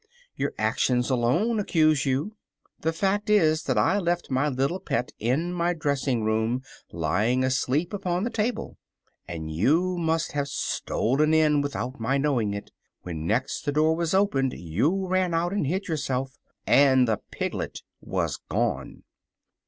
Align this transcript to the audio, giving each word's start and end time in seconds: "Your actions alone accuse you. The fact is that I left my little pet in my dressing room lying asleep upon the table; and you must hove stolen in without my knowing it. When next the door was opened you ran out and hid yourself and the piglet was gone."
"Your 0.35 0.51
actions 0.57 1.11
alone 1.11 1.59
accuse 1.59 2.07
you. 2.07 2.35
The 2.79 2.91
fact 2.91 3.29
is 3.29 3.65
that 3.65 3.77
I 3.77 3.99
left 3.99 4.31
my 4.31 4.49
little 4.49 4.79
pet 4.79 5.11
in 5.19 5.53
my 5.53 5.73
dressing 5.75 6.23
room 6.23 6.63
lying 6.91 7.43
asleep 7.43 7.93
upon 7.93 8.23
the 8.23 8.31
table; 8.31 8.79
and 9.27 9.51
you 9.51 9.99
must 9.99 10.31
hove 10.31 10.47
stolen 10.47 11.35
in 11.35 11.61
without 11.61 11.99
my 11.99 12.17
knowing 12.17 12.55
it. 12.55 12.71
When 13.03 13.27
next 13.27 13.61
the 13.63 13.71
door 13.71 13.95
was 13.95 14.15
opened 14.15 14.53
you 14.53 15.05
ran 15.07 15.35
out 15.35 15.53
and 15.53 15.67
hid 15.67 15.87
yourself 15.87 16.35
and 16.65 17.07
the 17.07 17.19
piglet 17.29 17.83
was 18.01 18.37
gone." 18.49 19.03